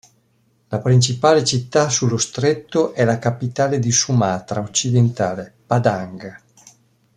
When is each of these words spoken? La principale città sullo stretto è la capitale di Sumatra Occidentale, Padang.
La 0.69 0.79
principale 0.79 1.43
città 1.45 1.87
sullo 1.87 2.17
stretto 2.17 2.93
è 2.95 3.03
la 3.05 3.19
capitale 3.19 3.77
di 3.77 3.91
Sumatra 3.91 4.59
Occidentale, 4.59 5.53
Padang. 5.67 6.41